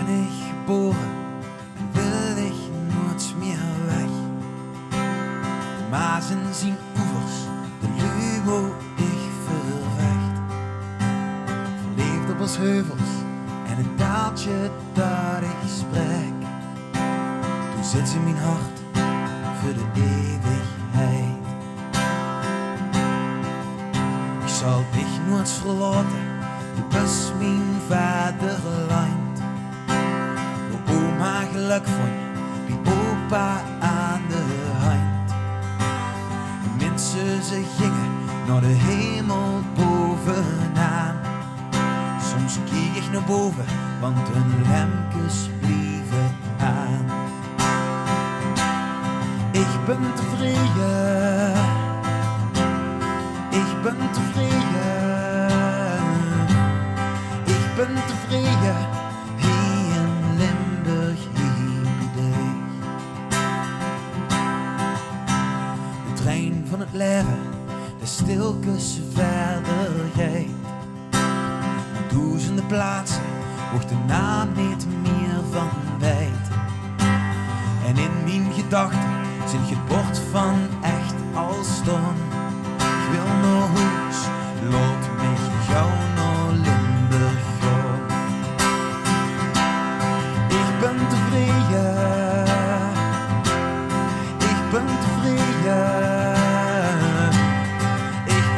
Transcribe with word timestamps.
geboren 0.00 1.10
en 1.76 1.92
wil 1.92 2.44
ik 2.44 2.54
nooit 2.94 3.34
meer 3.38 3.58
weg. 3.86 4.10
De 5.76 5.84
mazen 5.90 6.54
zien 6.54 6.76
oevers, 6.98 7.36
de 7.80 7.88
luwo 7.96 8.74
ik 8.96 9.30
vervecht. 9.44 10.40
Verleefd 11.82 12.30
op 12.32 12.40
als 12.40 12.56
heuvels 12.56 13.10
en 13.66 13.78
een 13.78 13.94
taaltje 13.96 14.70
dat 14.92 15.42
ik 15.42 15.70
spreek. 15.78 16.48
Toen 17.74 17.84
zit 17.84 18.08
ze 18.08 18.18
mijn 18.18 18.36
hart 18.36 18.80
voor 19.60 19.72
de 19.72 20.00
eeuwigheid. 20.00 21.40
Ik 24.42 24.48
zal 24.48 24.84
dich 24.92 25.28
nooit 25.28 25.50
verlaten, 25.50 26.26
du 26.74 26.98
bist 26.98 27.32
mijn 27.38 27.80
vaderland. 27.88 29.21
Geluk 31.62 31.86
vond, 31.86 32.18
wie 32.66 32.78
opa 32.92 33.60
aan 33.80 34.22
de 34.28 34.42
hand. 34.78 35.30
En 36.64 36.76
mensen 36.76 37.42
ze 37.42 37.62
gingen 37.78 38.12
naar 38.46 38.60
de 38.60 38.66
hemel 38.66 39.62
bovenaan. 39.74 41.16
Soms 42.30 42.58
keek 42.70 43.02
ik 43.02 43.12
naar 43.12 43.22
boven, 43.22 43.64
want 44.00 44.28
hun 44.28 44.50
lampjes 44.70 45.48
blieven 45.60 46.36
aan. 46.60 47.04
Ik 49.50 49.84
ben 49.86 50.14
tevreden, 50.14 51.54
ik 53.50 53.82
ben 53.82 53.96
tevreden, 54.12 55.52
ik 57.44 57.76
ben 57.76 57.94
tevreden 58.06 59.10
van 66.72 66.80
het 66.80 66.92
leven, 66.92 67.38
de 68.00 68.06
stilkens 68.06 69.00
verder. 69.12 69.90
Naar 71.92 72.08
duizenden 72.12 72.66
plaatsen 72.66 73.22
wordt 73.72 73.88
de 73.88 73.96
naam 74.06 74.48
niet 74.56 74.86
meer 75.02 75.40
van 75.50 75.68
wijd. 75.98 76.48
En 77.86 77.96
in 77.96 78.10
mijn 78.24 78.52
gedachten 78.52 79.10
zit 79.48 79.60
het 79.60 79.86
bord 79.86 80.20
van 80.30 80.58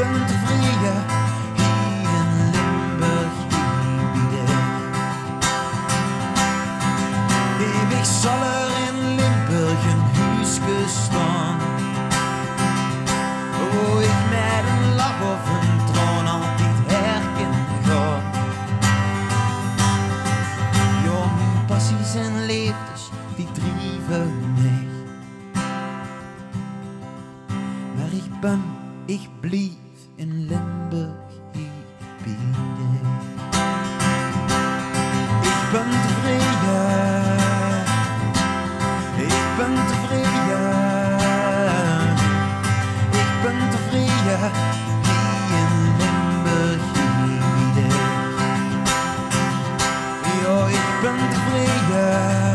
ik 0.00 0.06
ben 0.06 0.26
tevreden 0.26 1.04
hier 1.54 2.10
in 2.20 2.50
Limburg, 2.50 3.32
dich. 4.30 4.58
Eeuwig 7.60 8.06
zal 8.06 8.42
er 8.42 8.70
in 8.88 9.14
Limburg 9.14 9.84
een 9.92 10.00
huisje 10.20 10.88
staan. 10.88 11.56
Oh, 13.60 14.02
ik 14.02 14.20
met 14.30 14.64
een 14.72 14.94
lach 14.94 15.20
of 15.22 15.48
een 15.50 15.92
traan 15.92 16.26
altijd 16.26 16.76
herkennen 16.86 17.66
ga. 17.84 18.20
Mijn 21.04 21.64
passies 21.66 22.14
en 22.14 22.46
leefdes, 22.46 23.10
die 23.36 23.48
drijven 23.52 24.54
mij. 24.54 24.88
Maar 27.96 28.12
ik 28.12 28.40
ben, 28.40 28.62
ik 29.06 29.28
blijf 29.40 29.89
in 30.20 30.48
Limburg 30.48 31.32
hier 31.52 31.84
dich. 32.12 33.08
Ik 35.50 35.60
tevreden. 36.04 37.38
Ik 39.16 39.40
ben 39.56 39.74
tevreden. 39.88 40.64
Ik 43.10 43.32
ben 43.42 43.58
tevreden. 43.70 44.42
Hier 45.06 45.60
in 45.60 45.72
Limburg, 46.00 46.82
hier 46.94 47.42
bij 47.52 47.72
dich. 47.76 47.98
Ja, 50.42 50.66
ik 50.66 50.88
ben 51.02 51.18
tevreden. 51.30 52.49